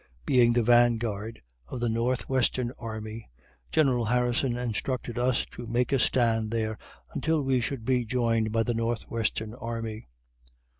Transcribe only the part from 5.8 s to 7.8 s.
a stand there until we